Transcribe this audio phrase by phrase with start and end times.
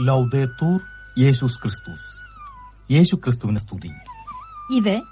[0.00, 0.80] ലൗദേത്തൂർ
[1.18, 2.18] യേശുസ് ക്രിസ്തുസ്
[2.92, 3.90] യേശു ക്രിസ്തുവിനെ സ്തുതി.
[4.76, 5.02] ഇത്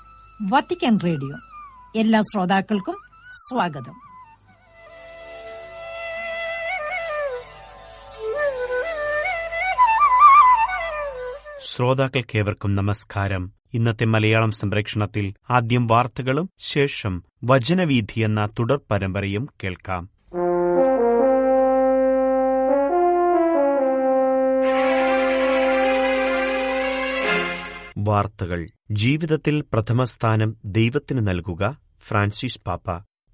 [0.43, 1.37] വത്തിക്കാൻ റേഡിയോ.
[2.01, 2.97] എല്ലാ ശ്രോതാക്കൾക്കും
[3.29, 4.01] സ്വാഗതം.
[11.65, 13.53] ശ്രോതാക്കൾക്കേവർക്കും നമസ്കാരം.
[13.75, 20.16] ഇന്നത്തെ മലയാളം സംപ്രേക്ഷണത്തിൽ ആദ്യം വാർത്തകളും ശേഷം വചനവീധി എന്ന തുടർ പരമ്പരയും കേൾക്കാം.
[28.07, 28.61] വാർത്തകൾ.
[28.91, 31.79] ജീവിതത്തിൽ പ്രഥമസ്ഥാനം ദൈവത്തിന് നൽകുക
[32.09, 32.89] ഫ്രാൻസിസ് പാപ്പ.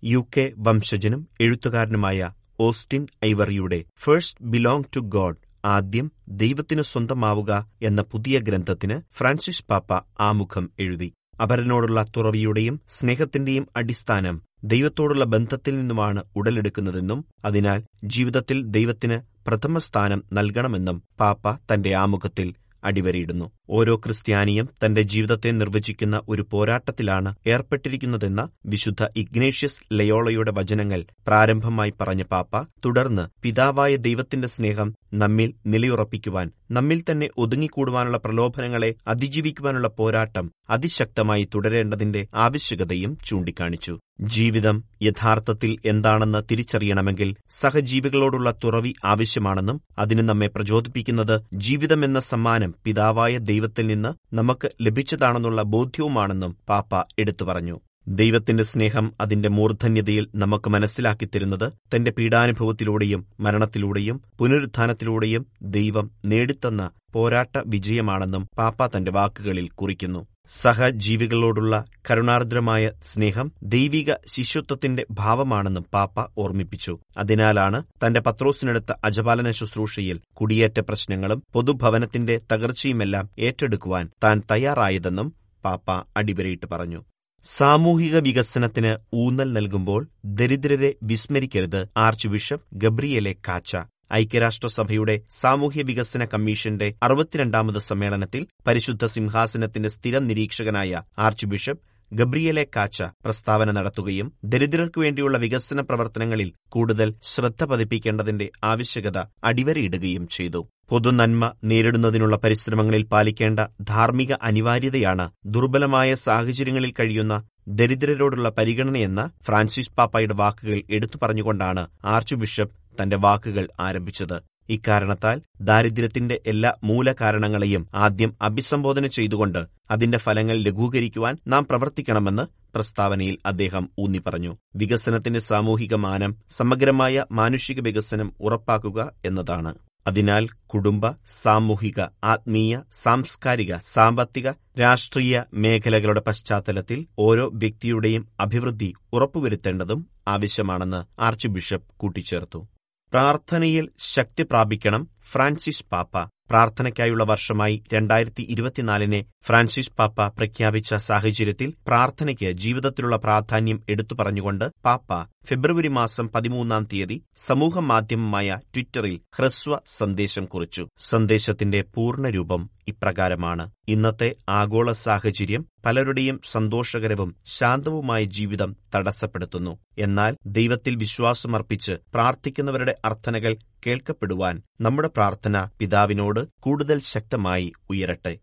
[0.04, 8.38] യു കെ വംശജനും എഴുത്തുകാരനുമായ ഓസ്റ്റിൻ ഐവറിയുടെ ഫസ്റ്റ് ബിലോങ് ടു ഗോഡ് ആദ്യം ദൈവത്തിന് സ്വന്തമാവുക എന്ന പുതിയ
[8.38, 11.08] ഗ്രന്ഥത്തിന് ഫ്രാൻസിസ് പാപ്പ ആമുഖം എഴുതി.
[11.42, 21.94] അപരനോടുള്ള തുറവിയുടെയും സ്നേഹത്തിന്റെയും അടിസ്ഥാനം ദൈവത്തോടുള്ള ബന്ധത്തിൽ നിന്നുമാണ് ഉടലെടുക്കുന്നതെന്നും അതിനാൽ ജീവിതത്തിൽ ദൈവത്തിന് പ്രഥമസ്ഥാനം നൽകണമെന്നും പാപ്പ തന്റെ
[21.94, 22.48] ആമുഖത്തിൽ
[22.84, 23.46] അടിവരയിടുന്നു.
[23.72, 32.54] ഓരോ ക്രിസ്ത്യാനിയും തന്റെ ജീവിതത്തെ നിർവചിക്കുന്ന ഒരു പോരാട്ടത്തിലാണ് ഏർപ്പെട്ടിരിക്കുന്നതെന്ന വിശുദ്ധ ഇഗ്നേഷ്യസ് ലയോളയുടെ വചനങ്ങൾ പ്രാരംഭമായി പറഞ്ഞ പാപ്പ
[32.84, 43.18] തുടർന്ന് പിതാവായ ദൈവത്തിന്റെ സ്നേഹം നമ്മിൽ നിലയുറപ്പിക്കുവാൻ നമ്മിൽ തന്നെ ഒതുങ്ങിക്കൂടുവാനുള്ള പ്രലോഭനങ്ങളെ അതിജീവിക്കുവാനുള്ള പോരാട്ടം അതിശക്തമായി തുടരേണ്ടതിന്റെ ആവശ്യകതയും
[43.26, 43.94] ചൂണ്ടിക്കാണിച്ചു.
[44.28, 47.28] ജീവിതം യഥാർത്ഥത്തിൽ എന്താണെന്ന് തിരിച്ചറിയണമെങ്കിൽ
[47.60, 57.02] സഹജീവികളോടുള്ള തുറവി ആവശ്യമാണെന്നും അതിന് നമ്മെ പ്രചോദിപ്പിക്കുന്നത് ജീവിതമെന്ന സമ്മാനം പിതാവായ ദൈവത്തിൽ നിന്ന് നമുക്ക് ലഭിച്ചതാണെന്നുള്ള ബോധ്യവുമാണെന്നും പാപ്പ
[57.18, 57.76] എടുത്തു പറഞ്ഞു.
[58.08, 68.86] ദൈവത്തിന്റെ സ്നേഹം അതിന്റെ മൂർധന്യതയിൽ നമുക്ക് മനസ്സിലാക്കിത്തരുന്നത് തന്റെ പീഡാനുഭവത്തിലൂടെയും മരണത്തിലൂടെയും പുനരുത്ഥാനത്തിലൂടെയും ദൈവം നേടിത്തന്ന പോരാട്ട വിജയമാണെന്നും പാപ്പ
[68.86, 70.26] തന്റെ വാക്കുകളിൽ കുറിക്കുന്നു.
[70.50, 71.74] സഹജീവികളോടുള്ള
[72.10, 76.98] കരുണാർദ്രമായ സ്നേഹം ദൈവിക ശിശുത്വത്തിന്റെ ഭാവമാണെന്നും പാപ്പ ഓർമ്മിപ്പിച്ചു.
[77.16, 87.00] അതിനാലാണ് തന്റെ പത്രോസിനെടുത്ത അജപാലന ശുശ്രൂഷയിൽ കുടിയേറ്റ പ്രശ്നങ്ങളും പൊതുഭവനത്തിന്റെ തകർച്ചയുമെല്ലാം ഏറ്റെടുക്കുവാൻ താൻ തയ്യാറായതെന്നും പാപ്പ അടിവരയിട്ട് പറഞ്ഞു.
[87.44, 93.72] സാമൂഹിക വികസനത്തിന് ഊന്നൽ നൽകുമ്പോൾ ദരിദ്രരെ വിസ്മരിക്കരുത് ആർച്ച് ബിഷപ്പ് ഗബ്രിയലെ കാച്ച.
[94.12, 103.70] ഐക്യരാഷ്ട്രസഭയുടെ സാമൂഹ്യ വികസന കമ്മീഷന്റെ അറുപത്തിരണ്ടാമത് സമ്മേളനത്തിൽ പരിശുദ്ധ സിംഹാസനത്തിന്റെ സ്ഥിരം നിരീക്ഷകനായ ആർച്ച് ബിഷപ്പ് ഗബ്രിയലെ കാച്ച പ്രസ്താവന
[103.70, 110.60] നടത്തുകയും ദരിദ്രർക്കു വേണ്ടിയുള്ള വികസന പ്രവർത്തനങ്ങളിൽ കൂടുതൽ ശ്രദ്ധ പതിപ്പിക്കേണ്ടതിന്റെ ആവശ്യകത അടിവരയിടുകയും ചെയ്തു.
[110.88, 117.34] പൊതുനന്മ നേരിടുന്നതിനുള്ള പരിശ്രമങ്ങളിൽ പാലിക്കേണ്ട ധാർമ്മിക അനിവാര്യതയാണ് ദുർബലമായ സാഹചര്യങ്ങളിൽ കഴിയുന്ന
[117.72, 124.42] ദരിദ്രരോടുള്ള പരിഗണനയെന്ന ഫ്രാൻസിസ് പാപ്പയുടെ വാക്കുകൾ എടുത്തു പറഞ്ഞുകൊണ്ടാണ് ആർച്ച് ബിഷപ്പ് തന്റെ വാക്കുകൾ ആരംഭിച്ചത്.
[124.68, 132.42] ഇക്കാരണത്താൽ ദാരിദ്ര്യത്തിന്റെ എല്ലാ മൂലകാരണങ്ങളെയും ആദ്യം അഭിസംബോധന ചെയ്തുകൊണ്ട് അതിന്റെ ഫലങ്ങൾ ലഘൂകരിക്കുവാൻ നാം പ്രവർത്തിക്കണമെന്ന്
[132.74, 134.56] പ്രസ്താവനയിൽ അദ്ദേഹം ഊന്നിപ്പറഞ്ഞു.
[134.76, 139.74] വികസനത്തിന്റെ സാമൂഹിക മാനം സമഗ്രമായ മാനുഷിക വികസനം ഉറപ്പാക്കുക എന്നതാണ്.
[140.06, 144.50] അതിനാൽ കുടുംബ സാമൂഹിക ആത്മീയ സാംസ്കാരിക സാമ്പത്തിക
[144.80, 152.71] രാഷ്ട്രീയ മേഖലകളുടെ പശ്ചാത്തലത്തിൽ ഓരോ വ്യക്തിയുടെയും അഭിവൃദ്ധി ഉറപ്പുവരുത്തേണ്ടതും ആവശ്യമാണെന്ന് ആർച്ച് ബിഷപ്പ് കൂട്ടിച്ചേർത്തു.
[153.12, 156.14] പ്രാർത്ഥനയിൽ ശക്തി പ്രാപിക്കണം ഫ്രാൻസിസ് പാപ്പ.
[156.50, 165.10] പ്രാർത്ഥനയ്ക്കായുള്ള വർഷമായി രണ്ടായിരത്തി ഇരുപത്തിനാലിനെ ഫ്രാൻസിസ് പാപ്പ പ്രഖ്യാപിച്ച സാഹചര്യത്തിൽ പ്രാർത്ഥനയ്ക്ക് ജീവിതത്തിലുള്ള പ്രാധാന്യം എടുത്തു പറഞ്ഞുകൊണ്ട് പാപ്പ
[165.46, 170.88] ഫെബ്രുവരി മാസം പതിമൂന്നാം തീയതി സമൂഹ മാധ്യമമായ ട്വിറ്ററിൽ ഹ്രസ്വ സന്ദേശം കുറിച്ചു.
[170.98, 173.70] സന്ദേശത്തിന്റെ പൂർണരൂപം ഇപ്രകാരമാണ്.
[173.88, 179.78] ഇന്നത്തെ ആഗോള സാഹചര്യം പലരുടെയും സന്തോഷകരവും ശാന്തവുമായ ജീവിതം തടസ്സപ്പെടുത്തുന്നു.
[179.98, 188.38] എന്നാൽ ദൈവത്തിൽ വിശ്വാസമർപ്പിച്ച് പ്രാർത്ഥിക്കുന്നവരുടെ അർത്ഥനകൾ കേൾക്കപ്പെടുവാൻ നമ്മുടെ പ്രാർത്ഥന പിതാവിനോട് കൂടുതൽ ശക്തമായി ഉയരട്ടെ.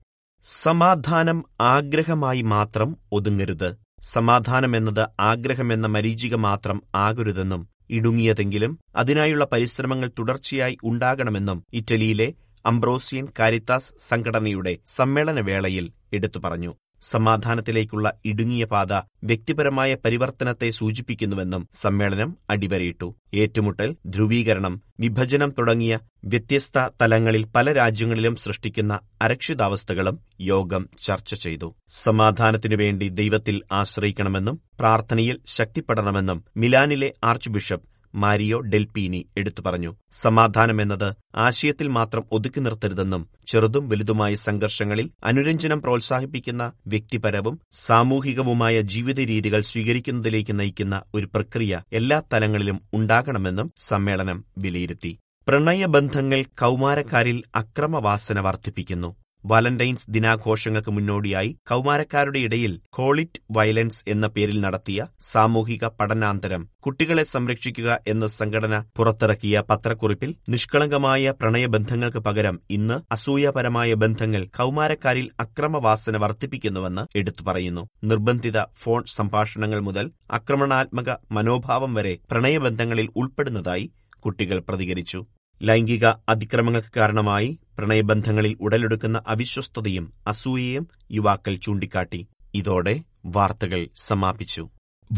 [0.46, 3.89] സമാധാനം ആഗ്രഹമായി മാത്രം ഒതുങ്ങരുത്.
[4.02, 12.34] സമാധാനമെന്നത് ആഗ്രഹമെന്ന മരീചിക മാത്രം ആകരുതെന്നും ഇടുങ്ങിയതെങ്കിലും അതിനായുള്ള പരിശ്രമങ്ങൾ തുടർച്ചയായി ഉണ്ടാകണമെന്നും ഇറ്റലിയിലെ
[12.66, 16.72] അംബ്രോസിയൻ കാരിത്താസ് സംഘടനയുടെ സമ്മേളനവേളയിൽ എടുത്തു പറഞ്ഞു.
[17.02, 18.94] സമാധാനത്തിലേക്കുള്ള ഇടുങ്ങിയ പാത
[19.24, 23.16] വ്യക്തിപരമായ പരിവർത്തനത്തെ സൂചിപ്പിക്കുന്നുവെന്നും സമ്മേളനം അടിവരയിട്ടു.
[23.34, 31.76] ഏറ്റുമുട്ടൽ ധ്രുവീകരണം വിഭജനം തുടങ്ങിയ വ്യത്യസ്ത തലങ്ങളിൽ പല രാജ്യങ്ങളിലും സൃഷ്ടിക്കുന്ന അരക്ഷിതാവസ്ഥകളും യോഗം ചർച്ച ചെയ്തു.
[31.90, 39.96] സമാധാനത്തിനുവേണ്ടി ദൈവത്തിൽ ആശ്രയിക്കണമെന്നും പ്രാർത്ഥനയിൽ ശക്തിപ്പെടണമെന്നും മിലാനിലെ ആർച്ച് ബിഷപ്പ് മാരിയോ ഡെൽപീനി എടുത്തു പറഞ്ഞു.
[40.12, 50.60] സമാധാനമെന്നത് ആശയത്തിൽ മാത്രം ഒതുക്കി നിർത്തരുതെന്നും ചെറുതും വലുതുമായ സംഘർഷങ്ങളിൽ അനുരഞ്ജനം പ്രോത്സാഹിപ്പിക്കുന്ന വ്യക്തിപരവും സാമൂഹികവുമായ ജീവിത രീതികൾ സ്വീകരിക്കുന്നതിലേക്ക്
[50.60, 55.18] നയിക്കുന്ന ഒരു പ്രക്രിയ എല്ലാ തലങ്ങളിലും ഉണ്ടാകണമെന്നും സമ്മേളനം വിലയിരുത്തി.
[55.48, 59.16] പ്രണയബന്ധങ്ങൾ കൌമാരക്കാരിൽ അക്രമവാസന വർദ്ധിപ്പിക്കുന്നു.
[59.52, 68.28] വാലന്റൈൻസ് ദിനാഘോഷങ്ങൾക്ക് മുന്നോടിയായി കൌമാരക്കാരുടെ ഇടയിൽ കോളിറ്റ് വയലൻസ് എന്ന പേരിൽ നടത്തിയ സാമൂഹിക പഠനാന്തരം കുട്ടികളെ സംരക്ഷിക്കുക എന്ന
[68.28, 77.84] സംഘടന പുറത്തിറക്കിയ പത്രക്കുറിപ്പിൽ നിഷ്കളങ്കമായ പ്രണയബന്ധങ്ങൾക്ക് പകരം ഇന്ന് അസൂയപരമായ ബന്ധങ്ങൾ കൌമാരക്കാരിൽ അക്രമവാസന വർദ്ധിപ്പിക്കുന്നുവെന്ന് എടുത്തു പറയുന്നു.
[78.04, 83.86] നിർബന്ധിത ഫോൺ സംഭാഷണങ്ങൾ മുതൽ ആക്രമണാത്മക മനോഭാവം വരെ പ്രണയബന്ധങ്ങളിൽ ഉൾപ്പെടുന്നതായി
[84.26, 85.20] കുട്ടികൾ പ്രതികരിച്ചു.
[85.62, 87.50] ലൈംഗിക അതിക്രമങ്ങൾക്ക് കാരണമായി
[87.80, 92.28] പ്രണയബന്ധങ്ങളിൽ ഉടലെടുക്കുന്ന അവിശ്വസ്തതയും അസൂയയും യുവാക്കൾ ചൂണ്ടിക്കാട്ടി.
[92.56, 94.70] ഇതോടെ വാർത്തകൾ സമാപിച്ചു.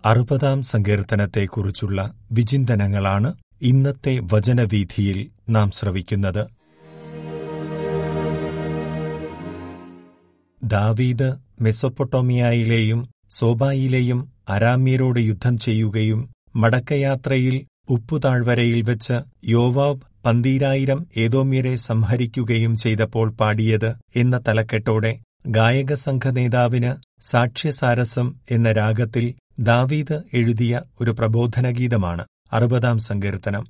[0.05, 6.47] അറുപതാം സങ്കീർത്തനത്തെക്കുറിച്ചുള്ള വിചിന്തനങ്ങളാണ് ഇന്നത്തെ വചനവീഥിയിൽ നാം ശ്രവിക്കുന്നത്.
[10.63, 19.13] ദാവീദ് മെസ്സൊപ്പൊട്ടോമിയയിലെയും സോബായിലെയും അരാമ്യരോട് യുദ്ധം ചെയ്യുകയും മടക്കയാത്രയിൽ ഉപ്പുതാഴ്വരയിൽ വെച്ച്
[19.45, 30.81] യോവാബ് പന്തീരായിരം ഏതോമ്യരെ സംഹരിക്കുകയും ചെയ്തപ്പോൾ പാടിയത് എന്ന തലക്കെട്ടോടെ ഗായകസംഘ നേതാവിന് സാക്ഷ്യസാരസം എന്ന രാഗത്തിൽ ദാവീദ് എഴുതിയ
[31.01, 33.63] ഒരു പ്രബോധനഗീതമാണ് അറുപതാം സങ്കീർത്തനം.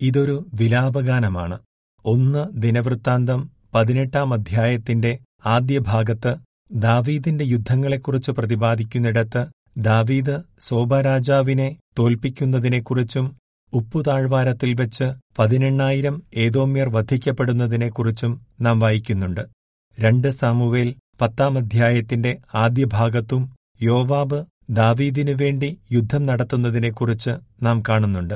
[0.00, 1.56] ഇതൊരു വിലാപഗാനമാണ്.
[2.04, 3.40] ഒന്ന് ദിനവൃത്താന്തം
[3.74, 5.12] പതിനെട്ടാം അധ്യായത്തിന്റെ
[5.46, 6.32] ആദ്യ ഭാഗത്ത്
[6.78, 9.42] ദാവീദിന്റെ യുദ്ധങ്ങളെക്കുറിച്ച് പ്രതിപാദിക്കുന്നിടത്ത്
[9.78, 13.26] ദാവീദ് സോബരാജാവിനെ തോൽപ്പിക്കുന്നതിനെക്കുറിച്ചും
[13.72, 15.06] ഉപ്പുതാഴ്വാരത്തിൽ വെച്ച്
[15.38, 19.44] പതിനെണ്ണായിരം ഏതോമ്യർ വധിക്കപ്പെടുന്നതിനെക്കുറിച്ചും നാം വായിക്കുന്നുണ്ട്.
[19.98, 20.88] രണ്ട് സാമുവേൽ
[21.20, 23.42] പത്താം അധ്യായത്തിന്റെ ആദ്യ ഭാഗത്തും
[23.80, 24.38] യോവാബ്
[24.70, 27.30] ദാവീദിനു വേണ്ടി യുദ്ധം നടത്തുന്നതിനെക്കുറിച്ച്
[27.62, 28.34] നാം കാണുന്നുണ്ട്.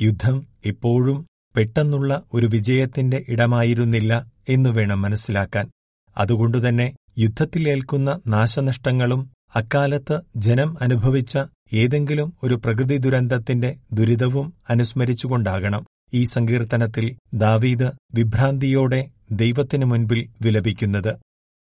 [0.00, 1.26] യുദ്ധം ഇപ്പോഴും
[1.56, 5.70] പെട്ടെന്നുള്ള ഒരു വിജയത്തിന്റെ ഇടമായിരുന്നില്ല എന്നു വേണം മനസ്സിലാക്കാൻ.
[6.18, 11.38] അതുകൊണ്ടുതന്നെ യുദ്ധത്തിലേൽക്കുന്ന നാശനഷ്ടങ്ങളും അക്കാലത്ത് ജനം അനുഭവിച്ച
[11.72, 15.86] ഏതെങ്കിലും ഒരു പ്രകൃതി ദുരന്തത്തിന്റെ ദുരിതവും അനുസ്മരിച്ചുകൊണ്ടാകണം.
[16.14, 21.14] ഈ സങ്കീർത്തനത്തിൽ ദാവീദ് വിഭ്രാന്തിയോടെ ദൈവത്തിനു മുൻപിൽ വിലപിക്കുന്നത്.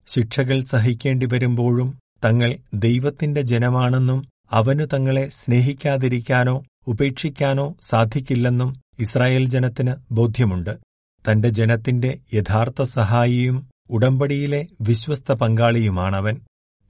[0.07, 10.79] ശിക്ഷകൾ സഹിക്കേണ്ടി വരുമ്പോഴും തങ്ങൾ ദൈവത്തിന്റെ ജനമാണെന്നും അവനു തങ്ങളെ സ്നേഹിക്കാതിരിക്കാനോ ഉപേക്ഷിക്കാനോ സാധിക്കില്ലെന്നും ഇസ്രായേൽ ജനത്തിന് ബോധ്യമുണ്ട്.
[11.31, 16.41] തന്റെ ജനത്തിന്റെ യഥാർത്ഥ സഹായിയും ഉടമ്പടിയിലെ വിശ്വസ്ത പങ്കാളിയുമാണവൻ.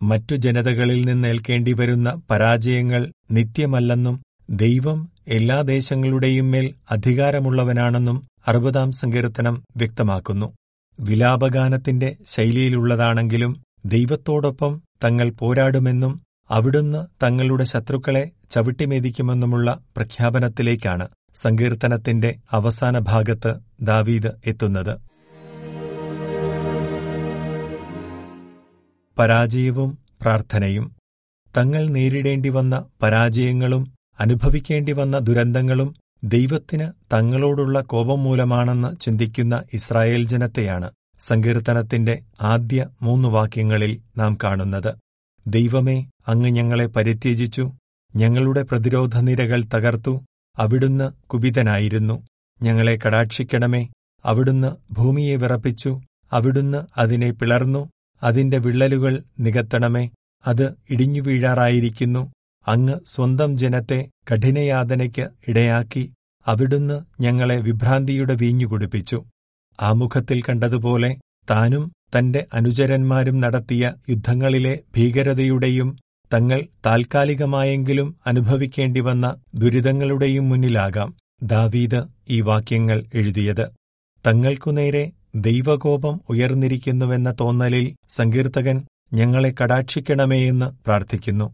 [0.02, 10.52] മറ്റു ജനതകളിൽ നിന്നേൽക്കേണ്ടി വരുന്ന പരാജയങ്ങൾ നിത്യമല്ലെന്നും ദൈവം എല്ലാ ദേശങ്ങളുടെയും മേൽ അധികാരമുള്ളവനാണെന്നും അറുപതാം സങ്കീർത്തനം വ്യക്തമാക്കുന്നു.
[11.00, 25.00] വിലാപഗാനത്തിന്റെ ശൈലിയിലുള്ളതാണെങ്കിലും ദൈവത്തോടൊപ്പം തങ്ങൾ പോരാടുമെന്നും അവിടുന്ന് തങ്ങളുടെ ശത്രുക്കളെ ചവിട്ടിമേതിക്കുമെന്നുമുള്ള പ്രഖ്യാപനത്തിലേക്കാണ് സങ്കീർത്തനത്തിന്റെ അവസാന ഭാഗത്ത് ദാവീദ് എത്തുന്നത്.
[29.18, 30.96] പരാജയവും പ്രാർത്ഥനയും.
[31.56, 35.94] തങ്ങൾ നേരിടേണ്ടി വന്ന പരാജയങ്ങളും അനുഭവിക്കേണ്ടി വന്ന ദുരന്തങ്ങളും
[36.24, 40.90] ദൈവത്തിന് തങ്ങളോടുള്ള കോപം മൂലമാണെന്ന് ചിന്തിക്കുന്ന ഇസ്രായേൽ ജനത്തെയാണ്
[41.20, 44.90] സങ്കീർത്തനത്തിന്റെ ആദ്യ മൂന്ന് വാക്യങ്ങളിൽ നാം കാണുന്നത്
[45.46, 45.98] ദൈവമേ
[46.28, 47.64] അങ്ങ് ഞങ്ങളെ പരിത്യജിച്ചു
[48.16, 50.24] ഞങ്ങളുടെ പ്രതിരോധ നിരകൾ തകർത്തു
[50.58, 52.16] അവിടുന്ന് കുപിതനായിരുന്നു.
[52.62, 53.88] ഞങ്ങളെ കടാക്ഷിക്കണമേ
[54.24, 55.92] അവിടുന്ന് ഭൂമിയെ വിറപ്പിച്ചു
[56.32, 57.82] അവിടുന്ന് അതിനെ പിളർന്നു
[58.22, 60.04] അതിന്റെ വിള്ളലുകൾ നികത്തണമേ
[60.46, 62.22] അത് ഇടിഞ്ഞു വീഴാറായിരിക്കുന്നു.
[62.68, 63.98] അങ്ങ് സ്വന്തം ജനത്തെ
[64.30, 66.04] കഠിനയാതനയ്ക്ക് ഇടയാക്കി
[66.46, 69.18] അവിടുന്ന് ഞങ്ങളെ വിഭ്രാന്തിയുടെ വീഞ്ഞു കുടിപ്പിച്ചു.
[69.82, 71.16] ആമുഖത്തിൽ കണ്ടതുപോലെ
[71.50, 75.96] താനും തന്റെ അനുചരന്മാരും നടത്തിയ യുദ്ധങ്ങളിലെ ഭീകരതയുടെയും
[76.32, 83.70] തങ്ങൾ താൽക്കാലികമായെങ്കിലും അനുഭവിക്കേണ്ടി വന്ന ദുരിതങ്ങളുടെയും മുന്നിലാകാം ദാവീദ് ഈ വാക്യങ്ങൾ എഴുതിയത്.
[84.26, 91.52] തങ്ങൾക്കുനേരെ ദൈവകോപം ഉയർന്നിരിക്കുന്നുവെന്ന തോന്നലിൽ സങ്കീർത്തകൻ ഞങ്ങളെ കടാക്ഷിക്കണമേയെന്ന് പ്രാർത്ഥിക്കുന്നു.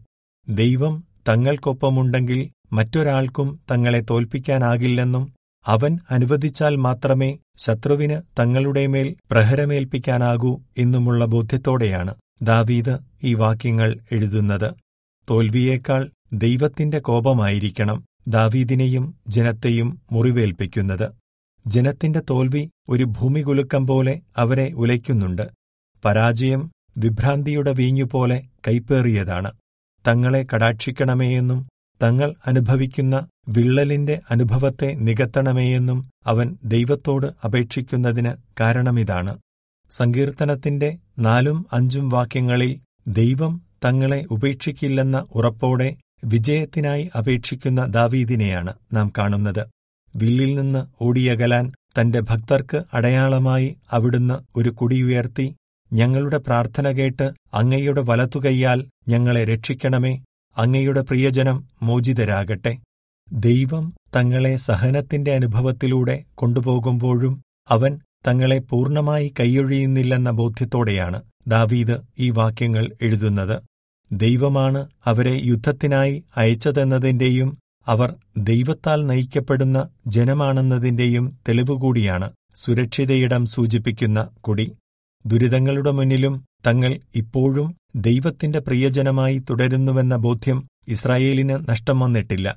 [0.49, 5.33] ദൈവം തങ്ങൾക്കൊപ്പമുണ്ടെങ്കിൽ മറ്റൊരാൾക്കും തങ്ങളെ തോൽപ്പിക്കാനാകില്ലെന്നും
[5.67, 14.73] അവൻ അനുവദിച്ചാൽ മാത്രമേ ശത്രുവിന് തങ്ങളുടെ മേൽ പ്രഹരമേൽപ്പിക്കാനാകൂ എന്നുമുള്ള ബോധ്യത്തോടെയാണ് ദാവീദ് ഈ വാക്യങ്ങൾ എഴുതുന്നത്.
[15.29, 21.11] തോൽവിയേക്കാൾ ദൈവത്തിന്റെ കോപമായിരിക്കണം ദാവീദിനെയും ജനത്തെയും മുറിവേൽപ്പിക്കുന്നത്.
[21.67, 25.49] ജനത്തിന്റെ തോൽവി ഒരു ഭൂമികുലുക്കം പോലെ അവരെ ഉലയ്ക്കുന്നുണ്ട്.
[26.05, 29.51] പരാജയം വിഭ്രാന്തിയുടെ വീഞ്ഞുപോലെ കൈപ്പേറിയതാണ്.
[30.07, 31.69] തങ്ങളെ കടാക്ഷിക്കണമേയെന്നും
[32.03, 39.33] തങ്ങൾ അനുഭവിക്കുന്ന വിള്ളലിന്റെ അനുഭവത്തെ നികത്തണമേയെന്നും അവൻ ദൈവത്തോട് അപേക്ഷിക്കുന്നതിന് കാരണമിതാണ്.
[39.91, 42.71] സങ്കീർത്തനത്തിന്റെ നാലും അഞ്ചും വാക്യങ്ങളിൽ
[43.07, 43.53] ദൈവം
[43.85, 45.89] തങ്ങളെ ഉപേക്ഷിക്കില്ലെന്ന ഉറപ്പോടെ
[46.25, 49.63] വിജയത്തിനായി അപേക്ഷിക്കുന്ന ദാവീദിനെയാണ് നാം കാണുന്നത്.
[50.15, 51.65] വില്ലിൽ നിന്ന് ഓടിയകലാൻ
[51.97, 55.55] തന്റെ ഭക്തർക്ക് അടയാളമായി അവിടുന്ന് ഒരു കുടിയുയർത്തി
[55.93, 60.13] ഞങ്ങളുടെ പ്രാർത്ഥന കേട്ട് അങ്ങയുടെ വലത്തുകൈയാൽ ഞങ്ങളെ രക്ഷിക്കണമേ
[60.57, 62.73] അങ്ങയുടെ പ്രിയജനം മോചിതരാകട്ടെ.
[63.31, 67.33] ദൈവം തങ്ങളെ സഹനത്തിന്റെ അനുഭവത്തിലൂടെ കൊണ്ടുപോകുമ്പോഴും
[67.69, 67.91] അവൻ
[68.27, 73.55] തങ്ങളെ പൂർണമായി കൈയൊഴിയുന്നില്ലെന്ന ബോധ്യത്തോടെയാണ് ദാവീദ് ഈ വാക്യങ്ങൾ എഴുതുന്നത്.
[74.11, 77.49] ദൈവമാണ് അവരെ യുദ്ധത്തിനായി അയച്ചതെന്നതിന്റെയും
[77.87, 79.77] അവർ ദൈവത്താൽ നയിക്കപ്പെടുന്ന
[80.07, 84.67] ജനമാണെന്നതിന്റെയും തെളിവുകൂടിയാണ് സുരക്ഷിതയിടം സൂചിപ്പിക്കുന്ന കൊടി.
[85.25, 86.33] ദുരിതങ്ങളുടെ മുന്നിലും
[86.67, 92.47] തങ്ങൾ ഇപ്പോഴും ദൈവത്തിന്റെ പ്രിയജനമായി തുടരുന്നുവെന്ന ബോധ്യം ഇസ്രായേലിന് നഷ്ടം വന്നിട്ടില്ല.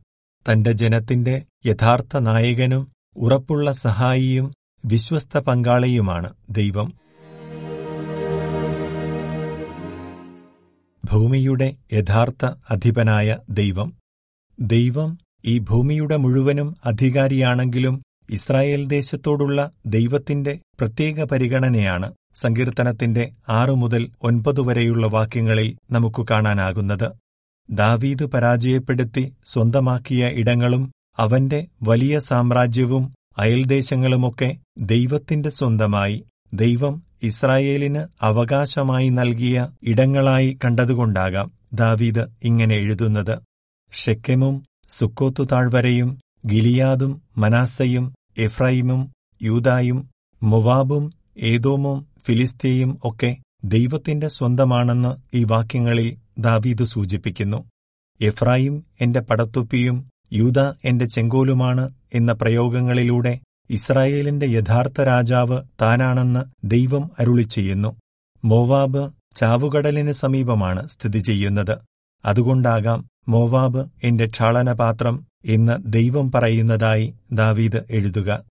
[0.52, 6.92] തന്റെ ജനത്തിന്റെ യഥാർത്ഥ നായകനും ഉറപ്പുള്ള സഹായിയും വിശ്വസ്ത പങ്കാളിയുമാണ് ദൈവം.
[11.12, 13.92] ഭൂമിയുടെ യഥാർത്ഥ അധിപനായ ദൈവം.
[14.60, 25.06] ദൈവം ഈ ഭൂമിയുടെ മുഴുവനും അധികാരിയാണെങ്കിലും ഇസ്രായേൽ ദേശത്തോടുള്ള ദൈവത്തിന്റെ പ്രത്യേക പരിഗണനയാണ് സങ്കീർത്തനത്തിന്റെ ആറു മുതൽ ഒൻപത് വരെയുള്ള
[25.06, 27.25] വാക്യങ്ങളിൽ നമുക്ക് കാണാനാകുന്നത്.
[27.68, 33.04] ദാവീദ് പരാജയപ്പെടുത്തി സ്വന്തമാക്കിയ ഇടങ്ങളും അവന്റെ വലിയ സാമ്രാജ്യവും
[33.38, 36.18] അയൽദേശങ്ങളുമൊക്കെ ദൈവത്തിന്റെ സ്വന്തമായി
[36.54, 43.34] ദൈവം ഇസ്രായേലിന് അവകാശമായി നൽകിയ ഇടങ്ങളായി കണ്ടതുകൊണ്ടാകാം ദാവീദ് ഇങ്ങനെ എഴുതുന്നത്.
[43.92, 44.54] ഷെക്കെമും
[44.88, 46.10] സുക്കോത്തു താഴ്വരയും
[46.46, 48.04] ഗിലിയാദും മനാസയും
[48.38, 49.00] എഫ്രൈമും
[49.42, 49.98] യൂതായും
[50.42, 51.04] മൊവാബും
[51.42, 53.30] ഏതോമും ഫിലിസ്തീയും ഒക്കെ
[53.64, 56.08] ദൈവത്തിന്റെ സ്വന്തമാണെന്ന് ഈ വാക്യങ്ങളിൽ
[56.38, 57.64] ദാവീദ് സൂചിപ്പിക്കുന്നു
[58.20, 63.40] എഫ്രായിം എന്റെ പടത്തൊപ്പിയും യൂത എന്റെ ചെങ്കോലുമാണ് എന്ന പ്രയോഗങ്ങളിലൂടെ
[63.70, 67.96] ഇസ്രായേലിന്റെ യഥാർത്ഥ രാജാവ് താനാണെന്ന് ദൈവം അരുളി ചെയ്യുന്നു
[68.44, 71.78] മോവാബ് ചാവുകടലിന് സമീപമാണ് സ്ഥിതി ചെയ്യുന്നത്.
[72.24, 78.44] അതുകൊണ്ടാകാം മോവാബ് എന്റെ ക്ഷാളനപാത്രം എന്ന് ദൈവം പറയുന്നതായി ദാവീദ് എഴുതുക.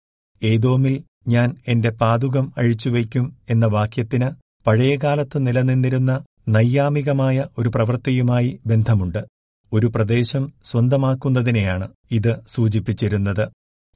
[0.43, 4.31] ഏതോമിൽ ഞാൻ എന്റെ പാതുകം അഴിച്ചുവയ്ക്കും എന്ന വാക്യത്തിന്
[4.67, 6.13] പഴയകാലത്ത് നിലനിന്നിരുന്ന
[6.49, 9.19] നൈയാമികമായ ഒരു പ്രവൃത്തിയുമായി ബന്ധമുണ്ട്.
[9.73, 13.49] ഒരു പ്രദേശം സ്വന്തമാക്കുന്നതിനെയാണ് ഇത് സൂചിപ്പിച്ചിരുന്നത്.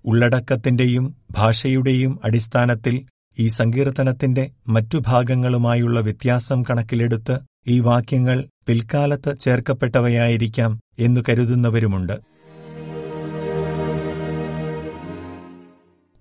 [0.05, 3.07] ഉള്ളടക്കത്തിന്റെയും ഭാഷയുടെയും അടിസ്ഥാനത്തിൽ
[3.39, 7.39] ഈ സങ്കീർത്തനത്തിന്റെ മറ്റു ഭാഗങ്ങളുമായുള്ള വ്യത്യാസം കണക്കിലെടുത്ത്
[7.69, 12.13] ഈ വാക്യങ്ങൾ പിൽക്കാലത്ത് ചേർക്കപ്പെട്ടവയായിരിക്കാം എന്നു കരുതുന്നവരുമുണ്ട്.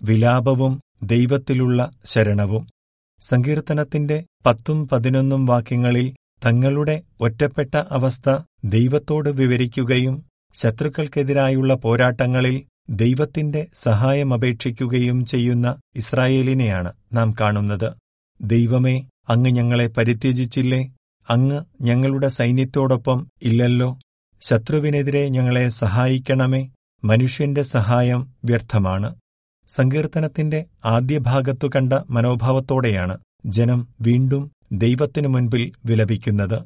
[0.04, 2.75] വിലാപവും ദൈവത്തിലുള്ള ശരണവും.
[3.20, 15.76] സങ്കീർത്തനത്തിന്റെ പത്തും പതിനൊന്നും വാക്യങ്ങളിൽ തങ്ങളുടെ ഒറ്റപ്പെട്ട അവസ്ഥ ദൈവത്തോട് വിവരിക്കുകയും ശത്രുക്കൾക്കെതിരായുള്ള പോരാട്ടങ്ങളിൽ ദൈവത്തിന്റെ സഹായം സഹായമപേക്ഷിക്കുകയും ചെയ്യുന്ന
[15.96, 17.94] ഇസ്രായേലിനെയാണ് നാം കാണുന്നത്.
[18.42, 20.94] ദൈവമേ അങ്ങ് ഞങ്ങളെ പരിത്യജിച്ചില്ലേ?
[21.30, 24.00] അങ്ങ് ഞങ്ങളുടെ സൈന്യത്തോടൊപ്പം ഇല്ലല്ലോ?
[24.42, 26.70] ശത്രുവിനെതിരെ ഞങ്ങളെ സഹായിക്കണമേ.
[27.04, 29.16] മനുഷ്യന്റെ സഹായം വ്യർത്ഥമാണ്.
[29.70, 36.64] സങ്കീർത്തനത്തിന്റെ ആദ്യ ഭാഗത്തു കണ്ട മനോഭാവത്തോടെയാണ് ജനം വീണ്ടും ദൈവത്തിനു മുൻപിൽ വിലപിക്കുന്നത്.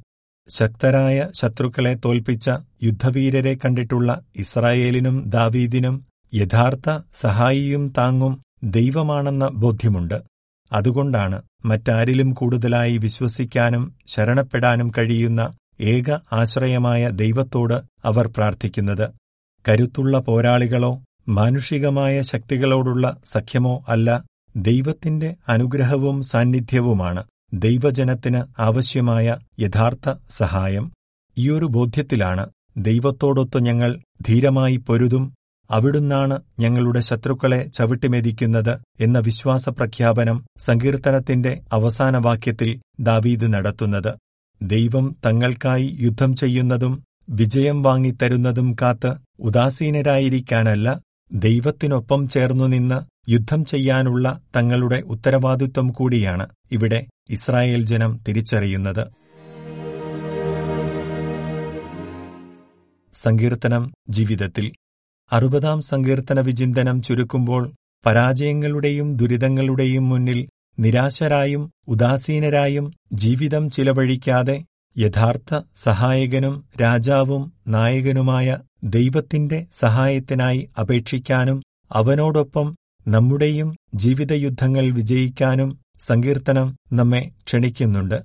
[0.49, 2.49] ശക്തരായ ശത്രുക്കളെ തോൽപ്പിച്ച
[2.83, 10.21] യുദ്ധവീരരെ കണ്ടിട്ടുള്ള ഇസ്രായേലിനും ദാവീദിനും യഥാർത്ഥ സഹായിയും താങ്ങും ദൈവമാണെന്ന ബോധ്യമുണ്ട്.
[10.73, 19.13] അതുകൊണ്ടാണ് മറ്റാരിലും കൂടുതലായി വിശ്വസിക്കാനും ശരണപ്പെടാനും കഴിയുന്ന ഏക ആശ്രയമായ ദൈവത്തോട് അവർ പ്രാർത്ഥിക്കുന്നത്.
[19.69, 24.09] കരുത്തുള്ള പോരാളികളോ മാനുഷികമായ ശക്തികളോടുള്ള സഖ്യമോ അല്ല
[24.55, 27.23] ദൈവത്തിന്റെ അനുഗ്രഹവും സാന്നിധ്യവുമാണ്
[27.53, 29.27] ദൈവജനത്തിന് ആവശ്യമായ
[29.59, 30.91] യഥാർത്ഥ സഹായം.
[31.37, 32.45] ഈയൊരു ബോധ്യത്തിലാണ്
[32.77, 35.33] ദൈവത്തോടൊത്ത് ഞങ്ങൾ ധീരമായി പൊരുതും
[35.69, 44.11] അവിടുന്നാണ് ഞങ്ങളുടെ ശത്രുക്കളെ ചവിട്ടിമെതിക്കുന്നത് എന്ന വിശ്വാസ പ്രഖ്യാപനം സങ്കീർത്തനത്തിന്റെ അവസാന വാക്യത്തിൽ ദാവീദ് നടത്തുന്നത്.
[44.61, 50.87] ദൈവം തങ്ങൾക്കായി യുദ്ധം ചെയ്യുന്നതും വിജയം വാങ്ങിത്തരുന്നതും കാത്ത് ഉദാസീനരായിരിക്കാനല്ല
[51.31, 59.07] ദൈവത്തിനൊപ്പം ചേർന്നു നിന്ന് യുദ്ധം ചെയ്യാനുള്ള തങ്ങളുടെ ഉത്തരവാദിത്വം കൂടിയാണ് ഇവിടെ ഇസ്രായേൽ ജനം തിരിച്ചറിയുന്നത്.
[63.13, 64.73] സങ്കീർത്തനം ജീവിതത്തിൽ.
[65.31, 67.73] അറുപതാം സങ്കീർത്തന വിചിന്തനം ചുരുക്കുമ്പോൾ
[68.05, 74.65] പരാജയങ്ങളുടെയും ദുരിതങ്ങളുടെയും മുന്നിൽ നിരാശരായും ഉദാസീനരായും ജീവിതം ചിലവഴിക്കാതെ
[74.95, 78.47] യഥാർത്ഥ സഹായകനും രാജാവും നായകനുമായ
[78.83, 81.57] ദൈവത്തിന്റെ സഹായത്തിനായി അപേക്ഷിക്കാനും
[81.91, 82.67] അവനോടൊപ്പം
[83.07, 85.69] നമ്മുടെയും ജീവിതയുദ്ധങ്ങൾ വിജയിക്കാനും
[85.99, 88.19] സങ്കീർത്തനം നമ്മെ ക്ഷണിക്കുന്നുണ്ട്.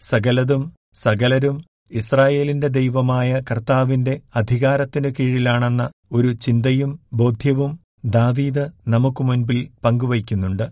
[0.00, 0.62] സകലതും
[0.94, 1.56] സകലരും
[1.90, 7.72] ഇസ്രായേലിന്റെ ദൈവമായ കർത്താവിന്റെ അധികാരത്തിനു കീഴിലാണെന്ന ഒരു ചിന്തയും ബോധ്യവും
[8.04, 10.66] ദാവീദ് നമുക്ക് മുൻപിൽ പങ്കുവയ്ക്കുന്നുണ്ട്.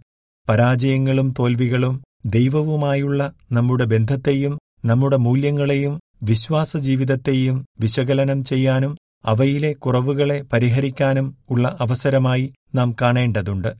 [0.48, 1.94] പരാജയങ്ങളും തോൽവികളും
[2.26, 3.20] ദൈവവുമായുള്ള
[3.52, 4.54] നമ്മുടെ ബന്ധത്തെയും
[4.84, 13.74] നമ്മുടെ മൂല്യങ്ങളെയും വിശ്വാസ ജീവിതത്തെയും വിശകലനം ചെയ്യാനും അവയിലെ കുറവുകളെ പരിഹരിക്കാനും ഉള്ള അവസരമായി നാം കാണേണ്ടതുണ്ട്.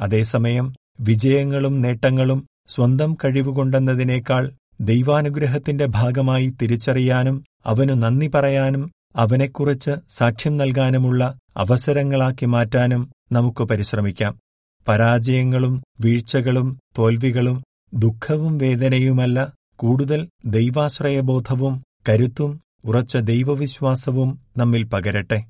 [0.00, 12.46] അതേസമയം വിജയങ്ങളും നേട്ടങ്ങളും സ്വന്തം കഴിവുകൊണ്ടെന്നതിനേക്കാൾ ദൈവാനുഗ്രഹത്തിന്റെ ഭാഗമായി തിരിച്ചറിയാനും അവനു നന്ദി പറയാനും അവനെക്കുറിച്ച് സാക്ഷ്യം നൽകാനുമുള്ള അവസരങ്ങളാക്കി
[12.46, 14.38] മാറ്റാനും നമുക്ക് പരിശ്രമിക്കാം.
[14.88, 19.52] പരാജയങ്ങളും വീഴ്ചകളും തോൽവികളും ദുഃഖവും വേദനയുമല്ല
[19.82, 25.44] കൂടുതൽ ദൈവാശ്രയബോധവും കരുത്തും ഉറച്ച ദൈവവിശ്വാസവും നമ്മിൽ പകരട്ടെ.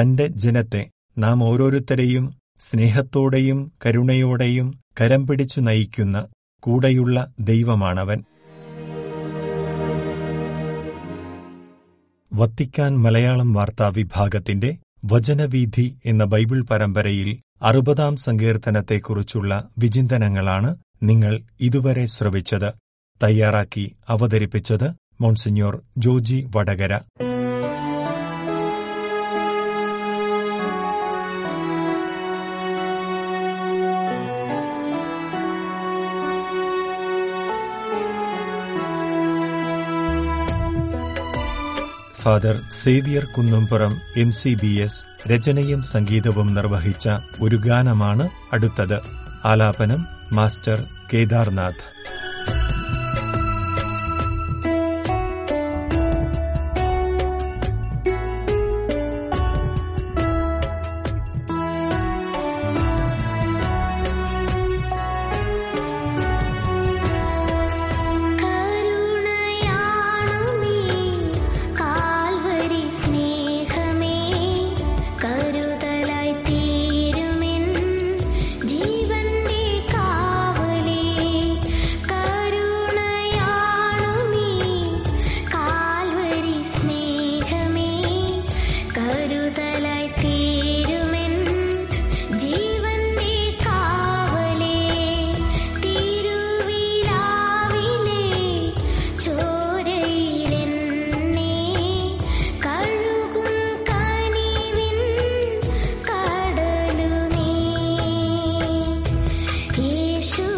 [0.00, 6.26] തന്റെ ജനത്തെ നാം ഓരോരുത്തരെയും സ്നേഹത്തോടെയും കരുണയോടെയും കരം പിടിച്ചു നയിക്കുന്ന
[6.60, 8.24] കൂടെയുള്ള ദൈവമാണവൻ.
[12.34, 22.87] വത്തിക്കാൻ മലയാളം വാർത്താ വിഭാഗത്തിന്റെ വചനവീഥി എന്ന ബൈബിൾ പരമ്പരയിൽ അറുപതാം സങ്കീർത്തനത്തെക്കുറിച്ചുള്ള വിചിന്തനങ്ങളാണ് നിങ്ങൾ ഇതുവരെ ശ്രവിച്ചത്.
[23.22, 26.98] തയ്യാറാക്കി അവതരിപ്പിച്ചത് monsignor Joji Vadakara.
[42.22, 47.08] Father Xavier Kunnampuram M C B S രചനയും സംഗീതവും നിർവഹിച്ച
[47.40, 49.00] ഒരു ഗാനമാണ് അടുത്തത്.
[49.44, 50.84] ആലാപനം മാസ്റ്റർ
[51.14, 51.97] കേദാർനാഥ്.
[75.24, 75.67] करो
[110.28, 110.57] should.